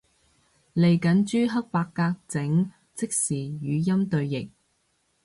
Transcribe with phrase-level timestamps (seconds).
[0.73, 4.49] 嚟緊朱克伯格整即時語音對譯